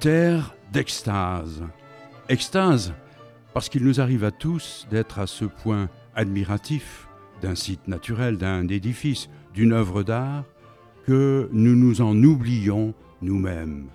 [0.00, 1.62] Terre d'extase.
[2.28, 2.94] Extase,
[3.52, 7.08] parce qu'il nous arrive à tous d'être à ce point admiratifs
[7.42, 10.44] d'un site naturel, d'un édifice, d'une œuvre d'art,
[11.06, 13.88] que nous nous en oublions nous-mêmes.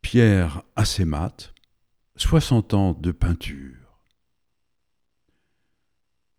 [0.00, 1.52] Pierre Assémat,
[2.16, 3.87] 60 ans de peinture.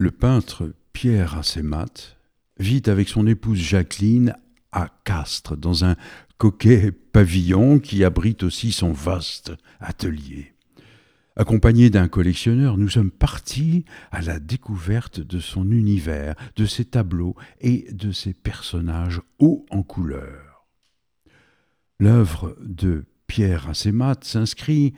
[0.01, 2.15] Le peintre Pierre Assémat
[2.57, 4.33] vit avec son épouse Jacqueline
[4.71, 5.97] à Castres, dans un
[6.37, 10.53] coquet pavillon qui abrite aussi son vaste atelier.
[11.35, 17.35] Accompagné d'un collectionneur, nous sommes partis à la découverte de son univers, de ses tableaux
[17.59, 20.65] et de ses personnages hauts en couleur.
[21.99, 24.93] L'œuvre de Pierre Assémat s'inscrit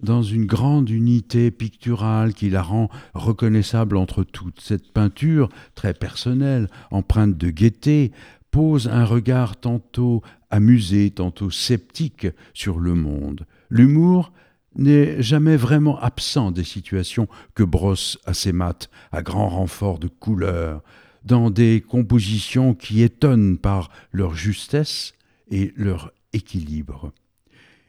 [0.00, 4.60] dans une grande unité picturale qui la rend reconnaissable entre toutes.
[4.60, 8.12] Cette peinture, très personnelle, empreinte de gaieté,
[8.50, 13.46] pose un regard tantôt amusé, tantôt sceptique sur le monde.
[13.70, 14.32] L'humour
[14.76, 18.78] n'est jamais vraiment absent des situations que brosse Assémat
[19.12, 20.82] à grand renfort de couleurs,
[21.24, 25.14] dans des compositions qui étonnent par leur justesse
[25.50, 27.12] et leur équilibre.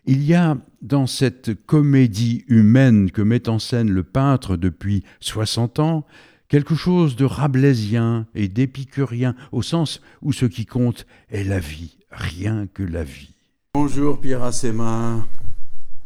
[0.09, 5.79] Il y a dans cette comédie humaine que met en scène le peintre depuis soixante
[5.79, 6.05] ans
[6.47, 11.97] quelque chose de rabelaisien et d'épicurien, au sens où ce qui compte est la vie,
[12.09, 13.35] rien que la vie.
[13.73, 15.27] Bonjour Pierre Asséma.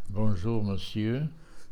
[0.10, 1.22] Bonjour monsieur.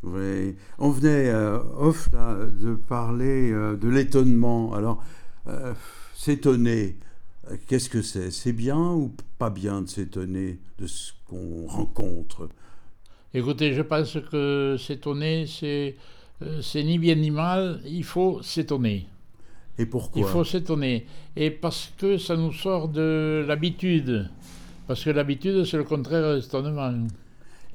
[0.04, 4.76] Oui, on venait euh, off là, de parler euh, de l'étonnement.
[4.76, 5.04] Alors,
[5.48, 5.74] euh,
[6.14, 6.96] s'étonner,
[7.68, 8.32] Qu'est-ce que c'est?
[8.32, 12.50] C'est bien ou pas bien de s'étonner de ce qu'on rencontre?
[13.34, 15.96] Écoutez, je pense que s'étonner, c'est,
[16.42, 19.08] euh, c'est ni bien ni mal, il faut s'étonner.
[19.78, 20.22] Et pourquoi?
[20.22, 21.06] Il faut s'étonner.
[21.36, 24.30] Et parce que ça nous sort de l'habitude.
[24.88, 26.92] Parce que l'habitude, c'est le contraire de l'étonnement.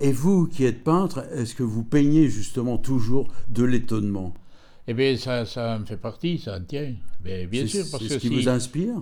[0.01, 4.35] Et vous qui êtes peintre, est-ce que vous peignez justement toujours de l'étonnement?
[4.87, 6.93] Eh bien, ça, ça en fait partie, ça en tient.
[7.23, 7.85] bien sûr.
[7.91, 9.01] Parce c'est ce qui vous inspire?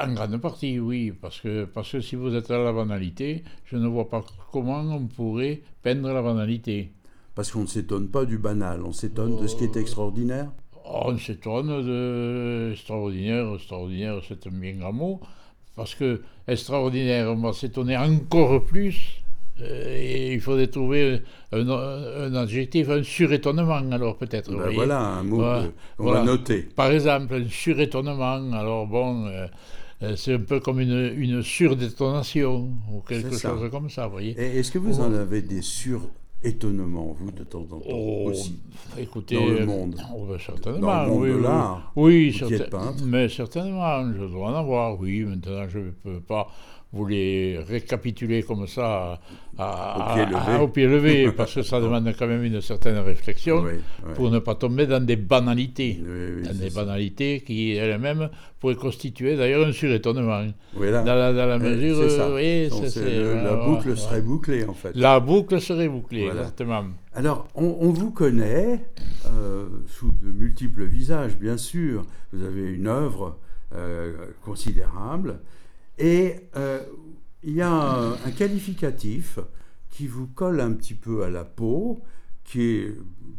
[0.00, 3.76] En grande partie, oui, parce que, parce que si vous êtes à la banalité, je
[3.76, 6.92] ne vois pas comment on pourrait peindre la banalité.
[7.34, 10.50] Parce qu'on ne s'étonne pas du banal, on s'étonne de ce qui est extraordinaire
[10.84, 15.20] oh, On s'étonne de extraordinaire, extraordinaire c'est un bien grand mot,
[15.74, 19.25] parce que extraordinaire, on va s'étonner encore plus euh,
[19.62, 21.22] et il faudrait trouver
[21.52, 24.54] un, un, adjectif, un surétonnement, alors peut-être.
[24.54, 25.42] Ben voilà, un mot
[25.96, 26.62] qu'on va noter.
[26.62, 29.46] Par exemple, un surétonnement, alors bon, euh,
[30.02, 34.38] euh, c'est un peu comme une, une surdétonation, ou quelque chose comme ça, vous voyez.
[34.38, 38.58] Est-ce que vous en avez des surétonnements, vous, de temps en temps oh, aussi
[38.98, 39.96] écoutez, Dans le monde?
[40.14, 41.32] oh, ben, Certainement, dans le monde oui.
[41.32, 42.40] De l'art, oui,
[43.06, 45.22] mais certainement, je dois en avoir, oui.
[45.22, 46.46] Maintenant, je ne peux pas
[46.92, 49.20] vous les récapituler comme ça
[50.60, 51.30] au, pied levé.
[51.36, 53.64] parce que ça demande quand même une certaine réflexion
[54.14, 56.00] pour ne pas tomber dans des banalités.
[56.44, 58.30] dans des banalités qui elles-mêmes
[58.60, 60.46] pourraient constituer d'ailleurs un surétonnement.
[60.74, 62.34] Dans, la, dans la mesure.
[62.34, 62.68] Oui,
[63.42, 64.92] la boucle serait bouclée en fait.
[64.94, 66.84] La boucle serait bouclée, exactement.
[67.14, 68.84] Alors, on, vous connaît
[69.26, 72.04] euh, sous de multiples visages, bien sûr.
[72.32, 73.38] Vous avez une œuvre
[73.74, 74.12] euh,
[74.44, 75.40] considérable.
[75.98, 76.80] Et euh,
[77.42, 79.38] il y a un, qualificatif
[79.90, 82.00] qui vous colle un petit peu à la peau,
[82.44, 82.94] qui est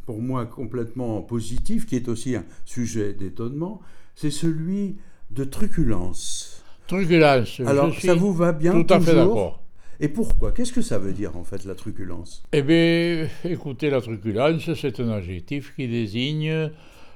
[0.06, 3.82] pour moi complètement positif, qui est aussi un sujet d'étonnement,
[4.16, 4.98] c'est celui
[5.30, 6.64] de truculence.
[6.88, 7.60] Truculence.
[7.66, 9.62] Alors, ça vous va bien Tout à fait d'accord.
[10.00, 10.52] Et pourquoi?
[10.52, 12.44] Qu'est-ce que ça veut dire en fait la truculence?
[12.54, 16.72] Eh bien, écoutez, la truculence, c'est un adjectif qui désigne.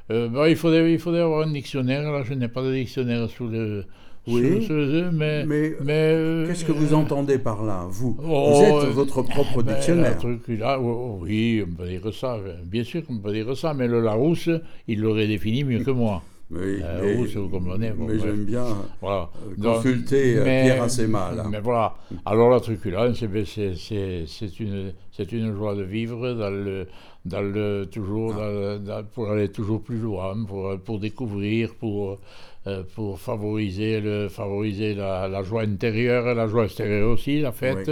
[0.09, 2.11] Euh, bah, il, faudrait, il faudrait avoir un dictionnaire.
[2.11, 3.85] Là, je n'ai pas de dictionnaire sous le,
[4.27, 4.67] oui,
[5.11, 8.15] mais, mais, euh, qu'est-ce que vous entendez par là, vous?
[8.23, 10.17] Oh, Vous êtes votre propre ben, dictionnaire.
[10.17, 13.73] Truc là, oh, oh, oui, on peut dire ça, bien sûr qu'on peut dire ça,
[13.73, 14.49] mais le Larousse,
[14.87, 16.21] il l'aurait défini mieux que moi.
[16.53, 18.65] Oui, mais, vous comprenez, mais j'aime bien
[18.99, 19.29] voilà.
[19.41, 21.31] Euh, consulter euh, Pierre Assema.
[21.31, 21.45] Là.
[21.49, 21.95] Mais voilà.
[22.25, 24.91] Alors la truculence, c'est une,
[25.31, 26.87] une joie de vivre dans le,
[27.23, 28.77] dans le, toujours, ah.
[28.79, 32.19] dans, pour aller toujours plus loin, pour, pour découvrir, pour,
[32.67, 37.89] euh, pour favoriser, le, favoriser la, la, joie intérieure, la joie extérieure aussi, la fête,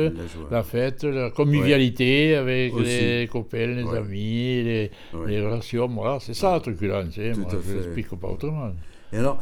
[0.51, 4.91] la, fête, la convivialité avec les copains, les amis, les,
[5.25, 5.87] les, relations.
[5.87, 7.17] Voilà, c'est ça la truculence.
[7.17, 8.69] Hein, moi, je n'explique pas autrement.
[9.11, 9.39] Et alors,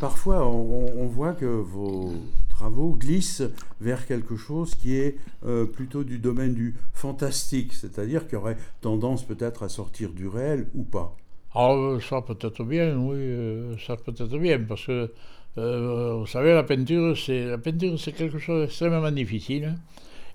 [0.00, 2.12] parfois, on, on, voit que vos
[2.50, 3.44] travaux glissent
[3.80, 9.24] vers quelque chose qui est euh, plutôt du domaine du fantastique, c'est-à-dire qui aurait tendance
[9.24, 11.16] peut-être à sortir du réel ou pas.
[11.54, 11.74] Ah,
[12.08, 15.10] ça peut-être bien, oui, ça peut-être bien, parce que,
[15.56, 19.76] vous savez, la peinture, c'est, la peinture, c'est quelque chose d'extrêmement difficile.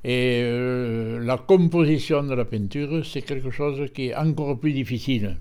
[0.04, 0.42] Et
[1.22, 5.36] la composition de la peinture, c'est quelque chose qui est encore plus difficile.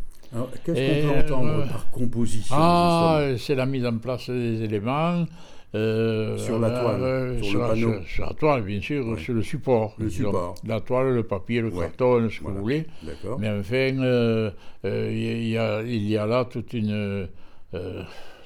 [0.65, 5.27] qu'est-ce qu'on peut entendre par composition Ah, c'est la mise en place des éléments,
[5.75, 9.95] euh, sur la toile, euh, sur, la, sur, la, toile, bien sûr, sur le support.
[9.99, 10.55] Le support.
[10.67, 12.87] La toile, le papier, le carton, ce que vous voulez.
[13.39, 14.51] Mais enfin, euh,
[14.85, 17.29] il, y a, il y a là toute une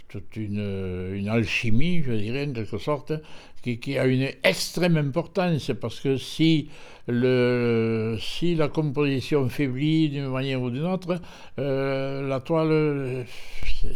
[0.08, 3.14] toute une, une, alchimie, je dirais, en quelque sorte,
[3.62, 6.68] qui, a une extrême importance, parce que si,
[7.06, 11.20] le, si la composition faiblit d'une manière ou d'une autre,
[11.58, 13.24] euh, la toile,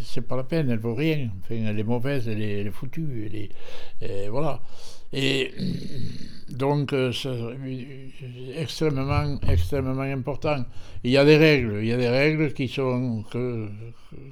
[0.05, 1.31] c'est pas la peine, elle vaut rien.
[1.51, 3.29] Elle est mauvaise, elle est, foutue,
[4.31, 4.61] voilà.
[5.13, 5.53] Et
[6.49, 7.29] donc, euh, c'est
[8.57, 10.65] extrêmement, extrêmement important.
[11.05, 13.25] Il y a des règles, il y a des règles qui, sont,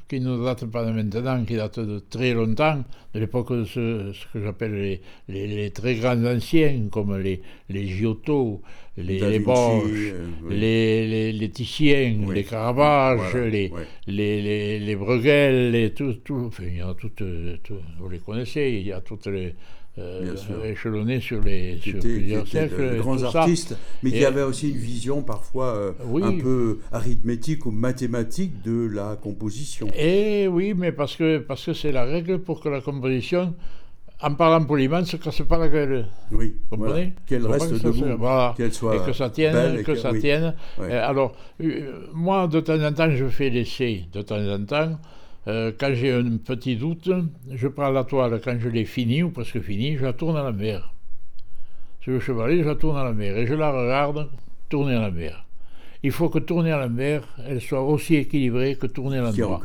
[0.08, 2.82] qui ne datent pas de maintenant, qui datent de très longtemps,
[3.12, 8.62] de l'époque de ce, que j'appelle les, les, très grands anciens, comme les, les Giotto,
[8.96, 13.70] les, les Borges, euh, les, les, les Titiens, les Caravage, les,
[14.06, 17.22] les, les, Bruegel, et tout, tout, enfin, il y a toutes,
[17.98, 19.54] vous les connaissez, il y a toutes les
[19.96, 22.96] euh, échelonnés sur, les, sur plusieurs siècles.
[22.96, 25.92] De grands artistes, mais qui avaient aussi une vision parfois euh,
[26.22, 29.86] un peu arithmétique ou mathématique de la composition.
[29.96, 33.54] Et oui, mais parce que c'est parce que la règle pour que la composition,
[34.20, 36.06] en parlant poliment, ne se casse pas la gueule.
[36.32, 37.12] Oui, comprenez?
[37.26, 38.04] Qu'elle reste debout,
[38.56, 40.54] qu'elle soit et que ça tienne, que, ça tienne.
[40.80, 41.36] Euh, alors,
[42.12, 44.98] moi, de temps en temps, je fais l'essai, de temps en temps.
[45.46, 47.10] Euh, quand j'ai un petit doute,
[47.50, 50.42] je prends la toile, quand je l'ai finie, ou presque finie, je la tourne à
[50.42, 50.94] la mer.
[52.00, 54.28] Sur le chevalet, je la tourne à la mer, et je la regarde
[54.68, 55.44] tourner à la mer.
[56.02, 59.60] Il faut que tourner à la mer, elle soit aussi équilibrée que tourner à l'endroit.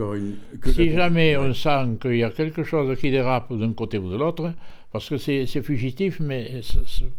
[0.73, 4.15] Si jamais on sent qu'il y a quelque chose qui dérape d'un côté ou de
[4.15, 4.53] l'autre,
[4.91, 6.61] parce que c'est fugitif, mais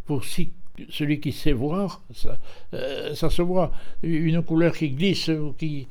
[0.06, 2.02] pour celui qui sait voir,
[2.72, 3.72] euh, ça, se voit.
[4.02, 5.86] Une couleur qui glisse, qui,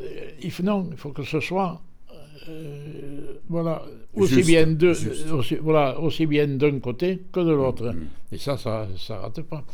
[0.00, 1.80] euh, non, il faut que ce soit
[3.48, 3.82] voilà,
[4.14, 4.90] aussi bien, de,
[5.32, 7.92] aussi, voilà, aussi bien d'un côté que de l'autre.
[7.92, 8.34] Mm.
[8.34, 9.64] Et ça, ça ne rate pas.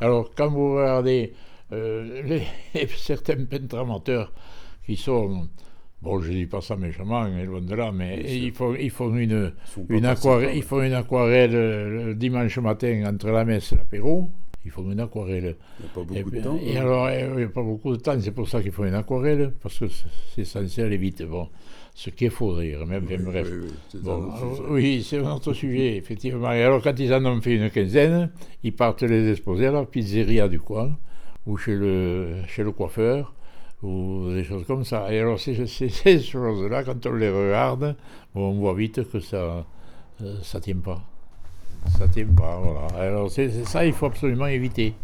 [0.00, 1.32] Alors, quand vous regardez
[1.72, 4.32] euh, les, certains peintres amateurs
[4.84, 5.48] qui sont,
[6.02, 9.14] bon, je ne dis pas ça méchamment, loin de là, mais ils font, ils font
[9.16, 9.52] une,
[9.88, 14.30] une aquarelle, ils font une aquarelle le dimanche matin entre la messe et l'apéro.
[14.64, 15.56] Ils font une aquarelle.
[15.78, 16.58] Il n'y a pas beaucoup de temps.
[16.62, 18.94] Et alors, il n'y a pas beaucoup de temps, c'est pour ça qu'ils font une
[18.94, 19.86] aquarelle, parce que
[20.34, 21.22] c'est censé aller vite.
[21.22, 21.48] Bon
[21.98, 23.48] ce qu'il faut rire, même, bref.
[24.70, 26.52] Oui, c'est un autre sujet, effectivement.
[26.52, 28.30] Et alors, quand ils en ont fait une quinzaine,
[28.62, 30.96] ils partent les exposer à la pizzeria du coin,
[31.44, 33.34] ou chez le, chez le coiffeur,
[33.82, 35.12] ou des choses comme ça.
[35.12, 37.96] Et alors, ces, ces choses-là, quand on les regarde,
[38.36, 39.66] on voit vite que ça
[40.20, 41.02] ne euh, ça tient pas.
[41.98, 42.86] Ça tient pas, voilà.
[42.96, 44.94] Alors, c'est ça, il faut absolument éviter,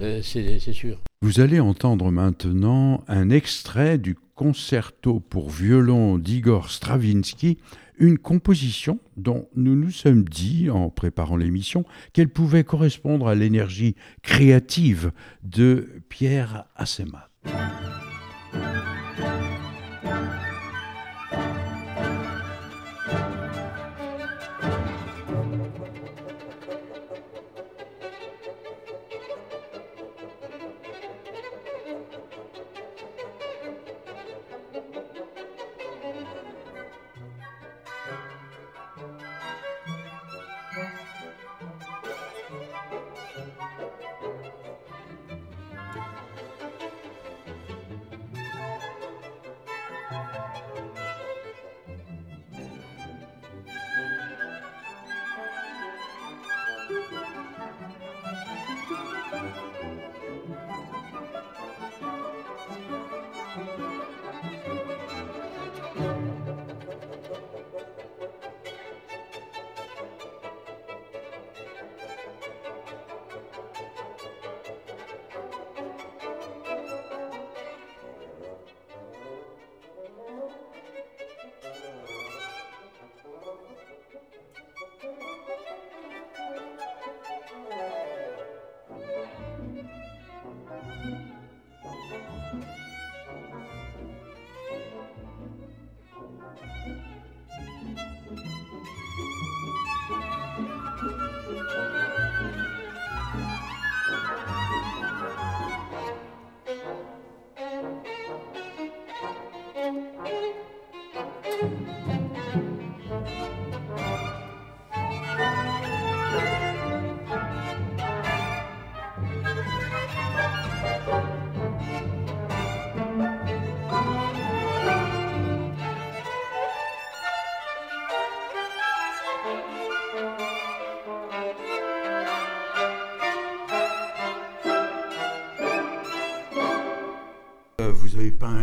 [0.00, 0.96] euh, c'est sûr.
[1.22, 7.58] Vous allez entendre maintenant un extrait du concerto pour violon d'Igor Stravinsky,
[7.98, 13.96] une composition dont nous nous sommes dit, en préparant l'émission, qu'elle pouvait correspondre à l'énergie
[14.22, 17.28] créative de Pierre Assemat.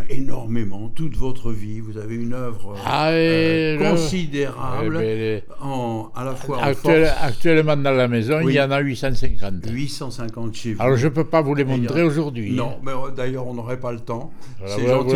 [0.10, 1.80] Énormément toute votre vie.
[1.80, 3.78] Vous avez une œuvre Ah, euh,
[4.84, 5.42] et le-
[6.50, 8.54] en, force, actuellement dans la maison, Oui.
[8.54, 9.54] il y en a 850.
[9.72, 10.82] 850 chez vous.
[10.82, 12.52] Alors je ne peux pas vous les Et a- montrer aujourd'hui.
[12.54, 12.82] Non, hein.
[12.84, 14.32] mais euh, d'ailleurs, on n'aurait pas le temps.
[14.66, 15.08] C'est vous, gentil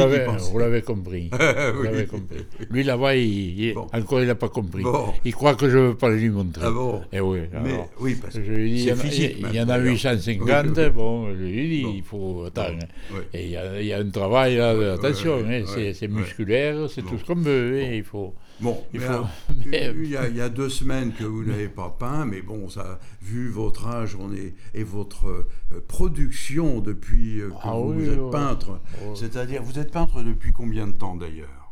[0.51, 1.29] vous l'avez- compris.
[1.73, 1.85] Vous Oui.
[1.85, 2.45] l'avez compris.
[2.69, 3.87] Lui là-bas, il, il- Bon.
[3.93, 4.83] encore il n'a pas compris.
[4.83, 5.05] Bon.
[5.25, 6.63] Il croit que je ne veux pas lui montrer.
[6.65, 9.37] Ah bon Eh oui, Mais oui, parce que c'est physique.
[9.39, 9.85] il y, en a d'ailleurs.
[9.85, 10.89] 850, Oui, oui.
[10.93, 11.93] bon, je lui dis, Bon.
[11.95, 12.79] il faut attendre.
[13.13, 13.19] Oui.
[13.33, 15.63] Et il y, a, il y a un travail là, attention, hein,
[15.93, 18.33] c'est musculaire, c'est tout ce qu'on veut, hein, il faut...
[18.61, 19.29] Bon, Il mais faut- alors,
[19.65, 22.41] mais- il, y a, il y a deux semaines que vous n'avez pas peint, mais
[22.41, 25.47] bon, ça, vu votre âge on est, et votre euh,
[25.87, 29.15] production depuis euh, que Ah vous, oui, êtes peintre, Ouais.
[29.15, 31.71] c'est-à-dire, vous êtes peintre depuis combien de temps d'ailleurs?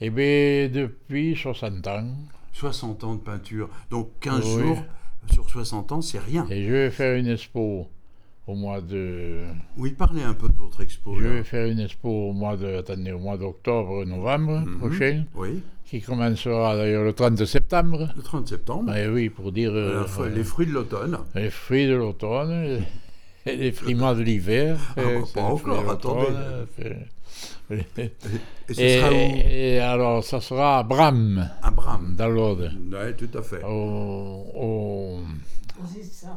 [0.00, 2.06] Eh bien, depuis 60 ans,
[2.52, 4.62] 60 ans de peinture, donc 15 Oui.
[4.62, 4.84] jours
[5.32, 6.46] sur 60 ans, c'est rien.
[6.50, 7.88] et je vais faire une expo
[8.48, 9.42] au mois de...
[9.76, 11.14] Oui, parlez un peu de votre expo.
[11.18, 11.30] Je là.
[11.34, 14.78] vais faire une expo au mois de, attendez, au mois d'octobre, novembre Mhm.
[14.78, 18.08] prochain, Oui, qui commencera d'ailleurs le 30 septembre.
[18.16, 21.18] le 30 septembre, Eh oui, pour dire euh, les fruits de l'automne.
[21.34, 22.80] les fruits de l'automne
[23.46, 24.78] et les frimas de l'hiver.
[24.96, 26.26] Ah, Eh, bah, pas encore, attendez.
[26.76, 26.96] c'est-
[27.70, 32.14] Et ce Et, sera où et alors, ça sera à Bram, À Bram.
[32.16, 33.62] dans l'Aude, Oui, tout à fait.
[33.62, 35.20] au, au-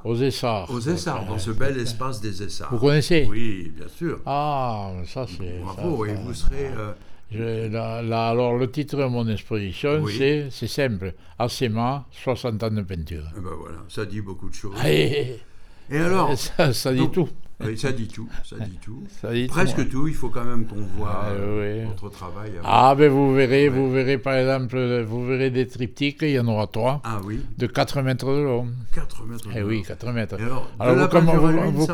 [0.04, 0.70] aux Essarts.
[0.72, 2.70] Aux Essarts, dans ce bel espace des Essarts.
[2.72, 4.20] Vous connaissez Oui, bien sûr.
[4.26, 5.60] Ah, ça c'est...
[5.64, 6.68] Bravo, ça, et vous serez.
[6.78, 6.92] euh,
[7.32, 10.16] Je- là, là, alors, le titre de mon exposition, Oui.
[10.18, 11.14] c'est, c'est simple.
[11.40, 13.24] Acema, 60 ans de peinture.
[13.38, 14.76] eh ben voilà, ça dit beaucoup de choses.
[14.86, 15.38] Et,
[15.90, 17.30] Et alors ça, ça dit donc, tout.
[17.66, 19.04] Oui, Ça dit tout, ça dit tout.
[19.22, 19.86] Ça dit tout, Presque ouais.
[19.88, 21.90] tout, il faut quand même qu'on voit euh, oui.
[21.90, 22.52] votre travail.
[22.58, 22.68] avant.
[22.70, 23.76] Ah, ben vous verrez, Ouais.
[23.76, 27.40] vous verrez par exemple, vous verrez des triptyques, il y en aura trois, Ah oui,
[27.58, 28.68] de 4 mètres de long.
[28.94, 29.48] 4 mètres.
[29.56, 29.84] Eh de oui, long.
[29.84, 30.40] 4 mètres.
[30.40, 31.88] Et alors, vous, comme- vous- vous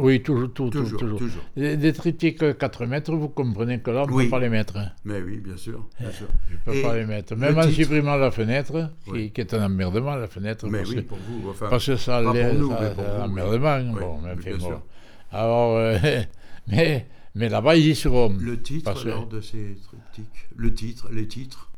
[0.00, 1.18] oui, toujours, tout, Toujours, toujours.
[1.18, 1.42] toujours.
[1.56, 4.24] Des, des triptyques 4 mètres, vous comprenez que là, on ne Oui.
[4.24, 4.74] peut pas les mettre.
[5.04, 5.84] Mais oui, bien sûr.
[6.00, 6.26] Bien sûr.
[6.48, 7.34] Je ne peux Et pas les mettre.
[7.34, 9.30] le Même en supprimant la fenêtre, qui, Oui.
[9.32, 10.66] qui est un emmerdement, la fenêtre.
[10.68, 11.50] Mais parce oui, pour vous.
[11.50, 13.76] Enfin, Parce que ça, Pas l'est- pour nous, ça- mais pour c'est un vous, emmerdement.
[13.94, 14.00] oui.
[14.00, 14.80] Bon, Oui, mais oui, bon.
[15.34, 15.98] Alors, euh,
[16.68, 18.32] mais, mais là-bas, ils y seront.
[18.38, 21.70] le titre parce alors, de ces triptyques Le titre, les titres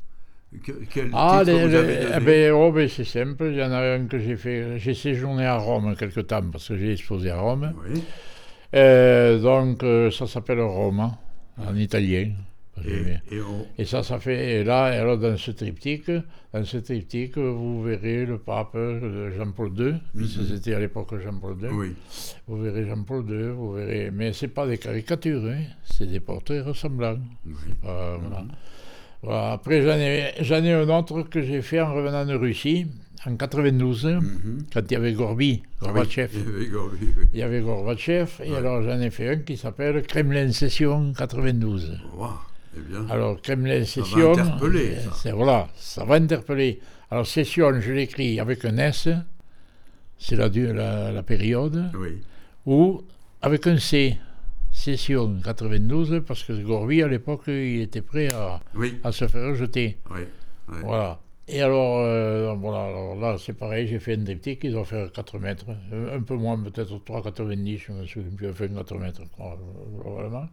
[0.64, 3.44] Que- Quel Ah, titre les- vous avez donné eh ben, oh, ben, c'est simple.
[3.50, 4.78] Il y en a un que j'ai fait.
[4.78, 7.74] J'ai séjourné à Rome quelque temps parce que j'ai exposé à Rome.
[7.90, 8.02] Oui.
[8.74, 11.18] Euh, donc, euh, ça s'appelle Roma,
[11.58, 12.30] en italien.
[12.84, 14.60] Et, et on- Et ça, ça fait.
[14.60, 16.10] Et là, alors dans ce triptyque,
[16.52, 20.26] dans ce triptyque, vous verrez le pape euh, Jean-Paul II, Mhm.
[20.26, 21.68] c'était à l'époque Jean-Paul II.
[21.72, 21.94] oui.
[22.46, 24.10] Vous verrez Jean-Paul II, vous verrez.
[24.12, 27.18] Mais c'est pas des caricatures, hein, c'est des portraits ressemblants.
[27.82, 28.44] Pas- voilà.
[29.22, 29.52] Voilà.
[29.52, 29.96] Après, j'en
[30.60, 32.86] ai, un autre que j'ai fait en revenant de Russie,
[33.24, 34.64] en 92, Mhm.
[34.72, 36.30] quand il y avait Gorby, Gorbatchev.
[36.36, 36.68] Oui.
[37.32, 38.56] Il y avait Gorbatchev, et Ouais.
[38.58, 41.98] alors j'en ai fait un qui s'appelle Kremlin Session 92.
[42.16, 42.28] Wow,
[42.76, 43.06] eh bien.
[43.10, 44.32] Alors, Kremlin Session.
[44.32, 45.12] interpeller, ça.
[45.14, 46.80] c'est- Voilà, ça va interpeller.
[47.10, 49.08] Alors, Session, je l'écris avec un S,
[50.18, 52.20] c'est la, la, la période, oui.
[52.66, 53.02] ou
[53.42, 54.16] avec un C,
[54.72, 59.54] Session 92, parce que Gorby, à l'époque, il était prêt à, Oui, à se faire
[59.54, 59.98] jeter.
[60.10, 60.22] oui.
[60.82, 61.20] Voilà.
[61.48, 65.12] Et alors, euh, voilà, alors là, c'est pareil, j'ai fait un triptyque qui doit faire
[65.12, 65.66] 4 mètres,
[66.12, 69.56] un peu moins, peut-être 3,90, je me souviens plus, enfin 4 mètres, quoi,
[70.02, 70.46] globalement.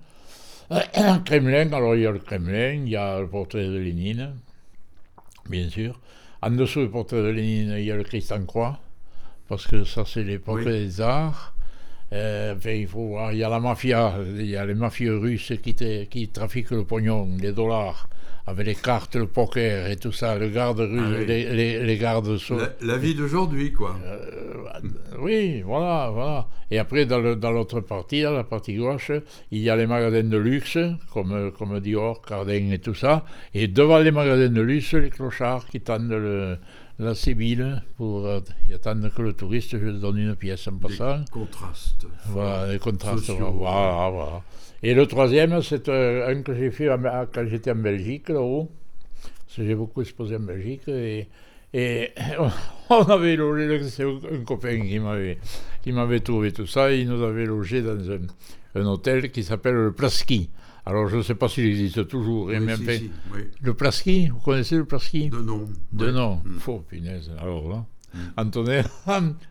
[1.25, 4.33] Kremlin, alors il y a le Kremlin, il y a le portrait de Lénine,
[5.49, 5.99] bien sûr.
[6.41, 8.79] En dessous du portrait de Lénine, il y a le Christ en croix,
[9.47, 10.65] parce que ça, c'est l'époque Oui.
[10.65, 11.53] des arts.
[12.11, 15.17] Euh, enfin, il faut voir, il y a la mafia, il y a les mafieux
[15.17, 18.07] russes qui trafiquent le pognon, les dollars,
[18.45, 21.25] avec les cartes, le poker et tout ça, le garde russe, Ah oui.
[21.25, 23.95] les, les, les gardes sau- La, la vie d'aujourd'hui, quoi.
[24.05, 24.17] euh,
[25.19, 26.47] oui, voilà, voilà.
[26.69, 29.11] Et après, dans le- dans l'autre partie, dans la partie gauche,
[29.51, 30.77] il y a les magasins de luxe,
[31.13, 33.23] comme, comme Dior, Cardin et tout ça.
[33.53, 36.57] Et devant les magasins de luxe, les clochards qui tendent le,
[36.99, 40.73] la sébile pour euh, ils attendent que le touriste je lui donne une pièce en
[40.73, 41.23] Des passant.
[41.31, 42.05] contrastes.
[42.27, 43.23] Voilà, les contrastes.
[43.25, 43.51] sociaux.
[43.51, 44.41] Voilà, voilà.
[44.83, 46.89] Et le troisième, c'est euh, un que j'ai fait
[47.33, 48.69] quand j'étais en Belgique, là-haut.
[49.23, 50.81] Parce que j'ai beaucoup exposé en Belgique.
[50.87, 51.27] Et,
[51.73, 52.09] et
[52.89, 55.37] on avait logé, c'est un copain qui m'avait,
[55.81, 56.91] qui m'avait trouvé tout ça.
[56.93, 58.19] Il nous avait logé dans un,
[58.75, 60.49] un hôtel qui s'appelle le Plaski.
[60.85, 62.47] Alors, je ne sais pas s'il existe toujours.
[62.47, 63.39] Oui, si, oui.
[63.61, 65.65] Le Plaski, vous connaissez le Plaski De nom.
[65.93, 66.11] de Ouais.
[66.11, 66.41] nom.
[66.43, 66.59] Mm.
[66.59, 67.31] Faux, punaise.
[67.39, 67.85] Alors là,
[68.37, 68.83] Antonin,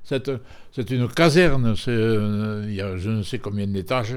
[0.05, 0.31] c'est
[0.75, 4.17] c'est une caserne, euh, il y a je ne sais combien d'étages.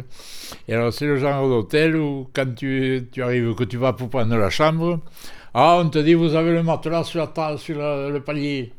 [0.70, 4.38] Et alors, c'est le genre d'hôtel où, quand tu, arrives, que tu vas pour prendre
[4.38, 5.02] la chambre,
[5.54, 8.72] ah, on te dit, vous avez le matelas sur, la sur le palier.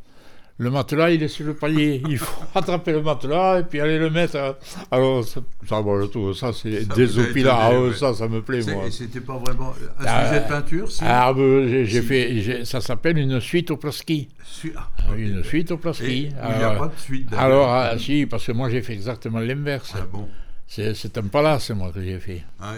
[0.59, 2.03] Le matelas, il est sur le palier.
[2.09, 4.57] Il faut attraper le matelas et puis aller le mettre.
[4.91, 7.71] Alors, ça, ça, bon, ça c'est des opilas.
[7.73, 8.87] Ah, ça, ça me plaît, moi.
[8.87, 11.03] Et c'était pas vraiment un ah, sujet de peinture si?
[11.05, 12.65] Ah, j'ai fait.
[12.65, 14.29] Ça s'appelle une suite au plaski.
[14.75, 16.31] Ah, une suite au plaski.
[16.33, 19.41] Il n'y a pas de suite Alors, ah, si, parce que moi, j'ai fait exactement
[19.41, 19.93] l'inverse.
[19.95, 20.27] Ah bon
[20.69, 22.43] c'est un palace, moi, que j'ai fait.
[22.61, 22.75] Ah,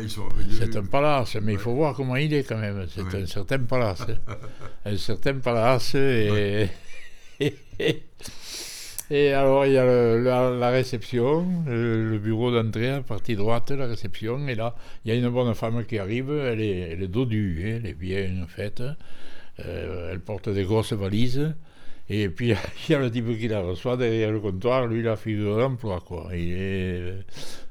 [0.50, 2.86] c'est un palace, mais il faut voir comment il est quand même.
[2.94, 4.04] C'est un certain palace.
[4.84, 5.94] un certain palace.
[5.94, 6.68] Et,
[9.10, 14.46] et alors, il y a la, réception, le, bureau d'entrée, la partie droite, la réception.
[14.48, 16.30] Et là, il y a une bonne femme qui arrive.
[16.30, 18.82] Elle est, elle est dodue, hein, elle est bien faite.
[19.64, 21.54] Euh, elle porte des grosses valises.
[22.10, 22.54] Et puis,
[22.88, 25.58] il y a le type qui la reçoit derrière le comptoir, lui, il a figure
[25.58, 26.30] d'emploi, quoi.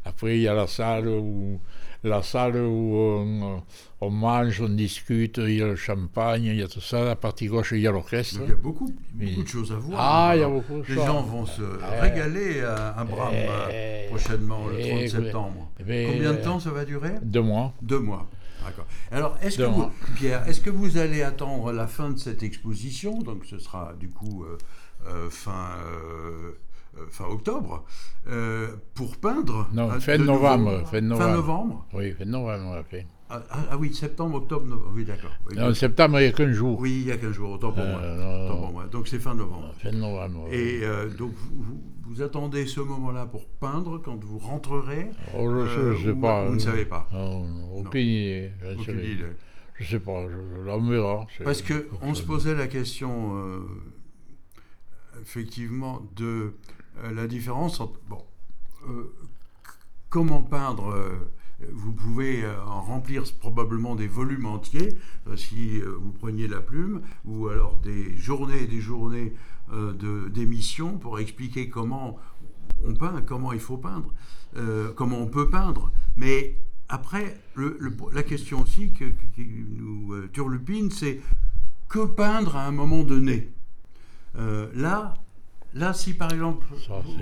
[0.06, 1.60] après, il y a la salle où,
[2.04, 3.64] la salle où
[4.02, 7.04] on, mange, on discute, il y a le champagne, il y a tout ça.
[7.04, 8.40] La partie gauche, il y a l'orchestre.
[8.44, 10.00] Il y a beaucoup, beaucoup de choses à voir.
[10.00, 10.96] Ah, il y a beaucoup de choses.
[10.96, 11.64] Les gens vont se
[12.02, 15.72] régaler à, Bram euh, prochainement, le 30 septembre.
[15.78, 17.16] Combien de temps ça va durer?
[17.22, 17.74] Deux mois.
[17.82, 18.28] Deux mois.
[19.12, 23.22] Alors, est-ce que vous, Pierre, est-ce que vous allez attendre la fin de cette exposition?
[23.22, 24.58] Donc, ce sera du coup euh,
[25.08, 26.52] euh, fin, euh,
[27.10, 27.84] fin octobre
[28.94, 29.68] pour peindre.
[29.74, 31.26] Non, fin novembre, fin novembre.
[31.26, 31.86] Fin novembre.
[31.94, 32.84] Oui, fin novembre.
[33.30, 34.94] Ah, ah, ah, oui, septembre, octobre, novembre.
[34.96, 35.32] Oui, d'accord.
[35.58, 36.80] en septembre, il n'y a qu'un jour.
[36.80, 37.84] Oui, il n'y a qu'un jour, autant pour,
[38.72, 38.86] moi.
[38.92, 39.74] Donc c'est fin novembre.
[39.80, 40.48] Fin novembre.
[40.52, 40.82] Et
[41.18, 45.10] donc vous, vous attendez ce moment-là pour peindre quand vous rentrerez?
[45.38, 46.46] Oh, Je ne sais, pas.
[46.46, 47.08] Vous ne savez pas
[47.74, 48.52] Aucune idée.
[49.80, 51.28] Je ne sais pas, je, verra.
[51.44, 53.60] Parce qu'on se posait la question, euh,
[55.22, 56.54] effectivement, de euh,
[57.12, 58.00] la différence entre.
[58.08, 58.24] Bon,
[58.88, 59.14] euh,
[60.10, 60.96] comment peindre
[61.72, 64.96] vous pouvez en remplir probablement des volumes entiers
[65.36, 69.34] si vous preniez la plume, ou alors des journées et des journées
[69.74, 72.18] euh, d'émissions pour expliquer comment
[72.86, 74.14] on peint, comment il faut peindre,
[74.56, 75.92] euh, comment on peut peindre.
[76.16, 76.56] Mais
[76.88, 79.44] après, la question aussi qui
[79.76, 81.20] nous euh, turlupine, c'est
[81.90, 83.52] que peindre à un moment donné?
[84.36, 85.16] Là,
[85.78, 86.66] Là, si par exemple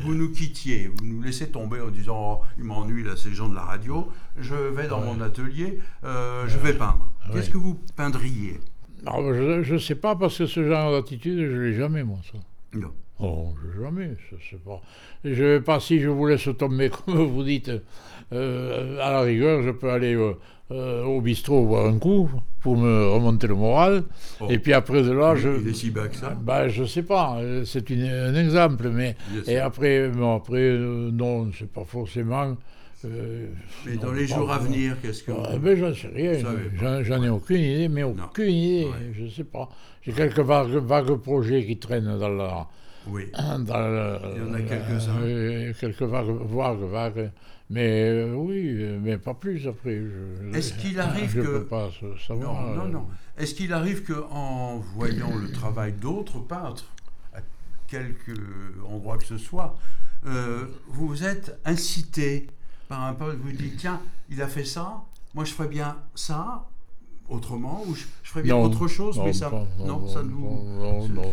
[0.02, 3.50] vous nous quittiez, vous nous laissez tomber en disant oh, il m'ennuie là ces gens
[3.50, 7.10] de la radio, je vais dans mon atelier, je vais peindre.
[7.34, 8.60] Qu'est-ce que vous peindriez?
[9.06, 12.40] Je ne sais pas, parce que ce genre d'attitude, je ne l'ai jamais, moi, ça.
[12.74, 12.92] Non.
[13.20, 14.82] Oh, jamais, je sais pas.
[15.24, 17.72] Je vais pas, si je vous laisse tomber, comme vous dites,
[18.34, 20.34] euh, à la rigueur, je peux aller euh,
[20.72, 22.30] euh, au bistrot boire un coup
[22.62, 24.04] pour me remonter le moral.
[24.40, 24.48] Oh.
[24.50, 25.62] Et puis après de là, je.
[25.62, 28.90] Il est si bas que ça bah, Je sais pas, c'est un exemple.
[28.90, 29.16] Mais,
[29.48, 32.56] et après, bon, après non, c'est pas forcément.
[33.06, 33.48] Euh,
[33.86, 35.32] mais dans les jours à venir, qu'est-ce que.
[35.32, 37.04] Ah, ben, j'en sais rien.
[37.04, 38.88] J'en ai aucune idée, mais aucune idée.
[39.14, 39.70] Je ne sais pas.
[40.02, 42.68] J'ai quelques vagues, vagues, projets qui traînent dans la.
[43.08, 43.26] Oui.
[43.34, 45.22] Dans Il y en a quelques-uns.
[45.22, 47.32] Euh, quelques vagues, vagues, vagues.
[47.70, 50.02] Mais euh, oui, mais pas plus après.
[50.54, 51.46] Est-ce qu'il arrive je que.
[51.46, 51.90] Je ne peux pas
[52.28, 52.62] savoir.
[52.62, 53.08] Non, non, non.
[53.38, 56.86] Est-ce qu'il arrive qu'en voyant le travail d'autres peintres,
[57.34, 57.40] à
[57.88, 58.32] quelque
[58.88, 59.76] endroit que ce soit,
[60.88, 62.48] vous êtes incité
[62.88, 66.68] par un pote, vous dites, tiens, il a fait ça, moi je ferais bien ça,
[67.30, 70.64] autrement, ou je, ferais bien autre chose, mais ça, non, ça nous,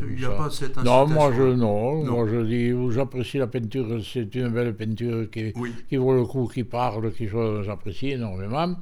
[0.08, 0.84] il n'y a pas cette incitation.
[0.84, 5.52] Non, moi je, non, moi je dis, j'apprécie la peinture, c'est une belle peinture qui,
[5.88, 8.74] qui vaut le coup, qui parle, qui j'apprécie énormément.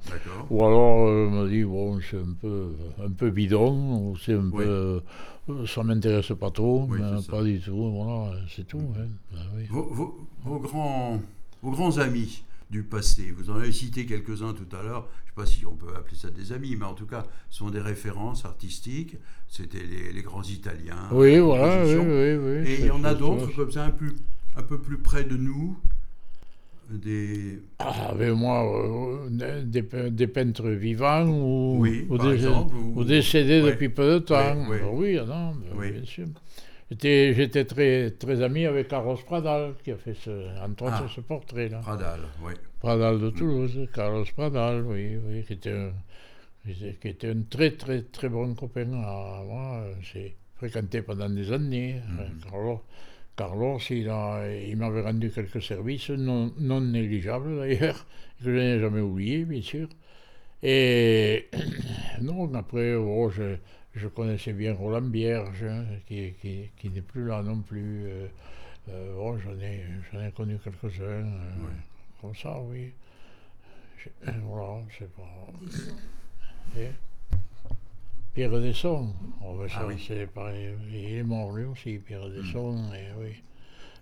[0.50, 2.72] Ou alors, euh, me dit, bon, c'est un peu,
[3.04, 5.02] un peu bidon, ou c'est un peu,
[5.48, 8.82] euh, ça m'intéresse pas trop, mais pas du tout, voilà, c'est tout.
[8.96, 9.08] Hein.
[9.32, 11.20] Ben vos, vos, grands,
[11.62, 13.34] vos grands amis, du passé.
[13.36, 15.08] Vous en avez cité quelques-uns tout à l'heure.
[15.24, 17.24] Je ne sais pas si on peut appeler ça des amis, mais en tout cas,
[17.50, 19.16] ce sont des références artistiques.
[19.48, 21.08] C'était les, grands Italiens.
[21.10, 21.84] Oui, voilà.
[21.84, 24.14] Oui, oui, Et il y en a d'autres comme ça, un peu,
[24.56, 25.76] un peu plus près de nous.
[26.90, 27.60] Des...
[27.78, 34.56] Ah, mais moi, euh, des, peintres vivants ou, ou, décédés depuis peu de temps.
[34.92, 36.26] Oui, ah non, bien sûr.
[36.90, 41.08] J'étais très, très ami avec Carlos Pradal, qui a fait ce, entre autres ah.
[41.14, 41.78] ce portrait-là.
[41.78, 42.52] Pradal, oui.
[42.80, 45.92] Pradal de Toulouse, Carlos Pradal, oui, oui, qui était, un,
[47.00, 49.84] qui était un très, très, très bon copain à moi.
[50.00, 52.00] J'ai fréquenté pendant des années.
[52.08, 52.50] Mhm.
[52.50, 52.80] Carlos,
[53.36, 54.12] Carlos, il,
[54.68, 58.04] il m'avait rendu quelques services, non, non négligeables d'ailleurs,
[58.38, 59.88] que je n'ai jamais oublié, bien sûr.
[60.62, 61.48] Et
[62.20, 63.56] non, après, oh, je
[63.94, 68.06] je connaissais bien Roland Bierge, hein, qui, qui, n'est plus là non plus.
[68.06, 68.26] Euh,
[68.88, 69.84] euh, oh, j'en ai,
[70.26, 71.50] ai, connu quelques-uns, euh,
[72.20, 72.92] comme ça, oui.
[74.42, 76.80] voilà, sais pas.
[76.80, 76.88] Et,
[78.32, 79.12] Pierre Desson.
[79.44, 80.02] Oh, ben, ça, Ah oui.
[80.06, 80.70] c'est pareil.
[80.88, 82.42] Il est mort lui aussi, Pierre Hmm.
[82.42, 82.92] Desson.
[82.94, 83.42] et oui.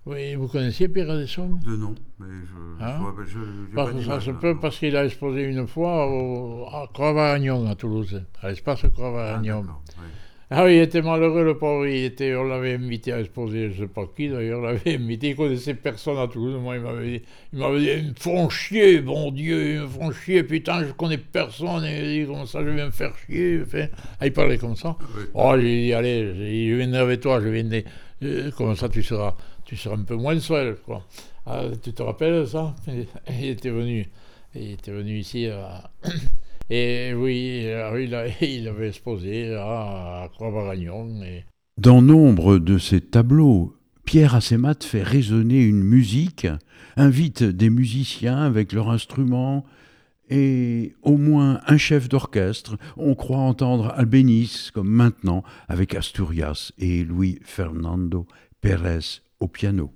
[0.09, 2.95] Oui, vous connaissiez Pierre Desson De nom, mais je, Hein?
[2.97, 4.37] je, vois- je- j'ai Parce pas que ça se là.
[4.41, 8.89] peut parce qu'il a exposé une fois au, à Croix-Varagnon, à Toulouse, à l'espace Ah,
[8.89, 9.61] Croix-Varagnon.
[9.61, 10.05] d'accord, ouais.
[10.51, 11.87] Ah oui, il était malheureux, le pauvre.
[11.87, 15.29] Il était, on l'avait invité à exposer, je ne sais pas qui d'ailleurs, l'avait invité.
[15.29, 16.59] Il connaissait personne à Toulouse.
[16.59, 19.87] Moi, il m'avait dit, il m'avait dit, ils me font chier, bon Dieu, ils me
[19.89, 20.43] font chier.
[20.45, 21.85] Putain, je connais personne.
[21.85, 23.61] Et comment ça, je vais me faire chier.
[23.63, 23.89] Enfin,
[24.21, 24.97] ah, il parlait comme ça.
[25.15, 25.25] Oui.
[25.35, 26.25] Oh, j'ai dit, allez,
[26.71, 27.85] je viendrai avec toi, je viendrai.
[28.23, 29.37] Euh, Comme ça, tu seras,
[29.69, 31.05] tu seras un peu moins seul, quoi.
[31.45, 32.75] Ah, tu te rappelles ça?
[32.89, 34.09] Il était venu,
[34.55, 35.47] il était venu ici.
[35.47, 35.91] à-
[36.71, 37.65] Et oui,
[38.41, 41.23] il, avait exposé là, à Croix-Varagnon.
[41.23, 41.45] Et...
[41.77, 43.77] Dans nombre de ses tableaux,
[44.07, 46.47] Pierre Assemat fait résonner une musique,
[46.97, 49.67] invite des musiciens avec leur instrument
[50.31, 52.79] et au moins un chef d'orchestre.
[52.97, 58.27] On croit entendre Albéniz, comme maintenant, avec Asturias et Louis Fernando
[58.63, 59.93] Pérez au piano.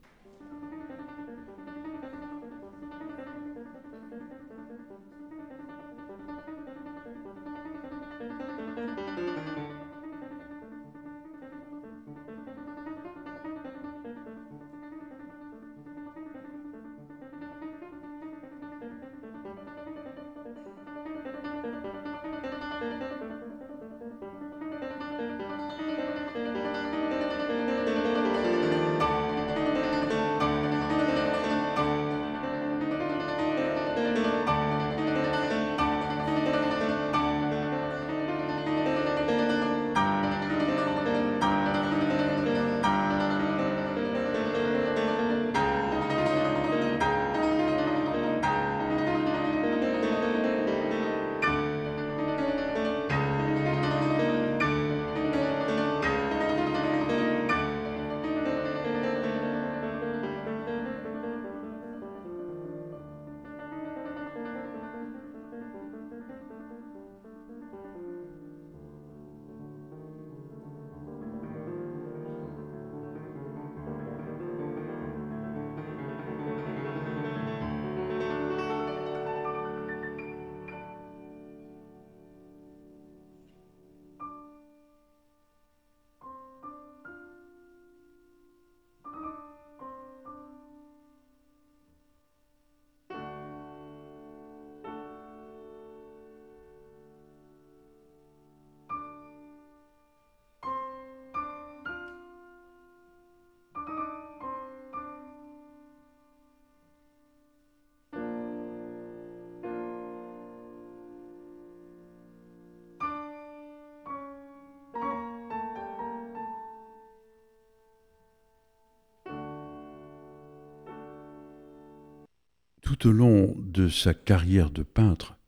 [122.93, 125.39] Tout au long de sa carrière de peintre,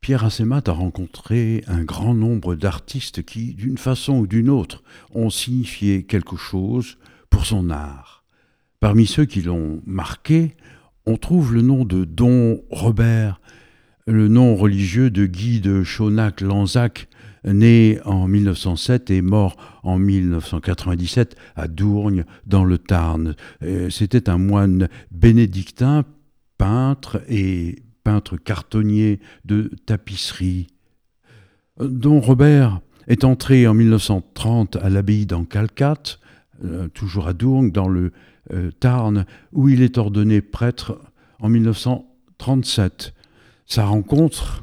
[0.00, 4.82] Pierre Assemat a rencontré un grand nombre d'artistes qui, d'une façon ou d'une autre,
[5.14, 6.98] ont signifié quelque chose
[7.30, 8.24] pour son art.
[8.80, 10.56] Parmi ceux qui l'ont marqué,
[11.06, 13.40] on trouve le nom de Don Robert,
[14.08, 17.06] le nom religieux de Guy de Chaunac-Lanzac,
[17.44, 23.36] né en 1907 et mort en 1997 à Dourgne, dans le Tarn.
[23.62, 26.04] Euh, C'était un moine bénédictin,
[26.60, 30.66] peintre et peintre cartonnier de tapisserie.
[31.80, 36.18] Don Robert est entré en 1930 à l'abbaye d'Ancalcat,
[36.62, 38.12] euh, toujours à Dourgne, dans le
[38.52, 41.00] euh, Tarn, où il est ordonné prêtre
[41.38, 43.14] en 1937.
[43.64, 44.60] Sa rencontre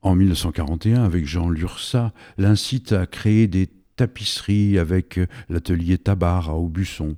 [0.00, 6.54] en 1941 avec Jean Lursa l'incite à créer des tapisseries avec euh, l'atelier Tabar à
[6.54, 7.16] Aubusson.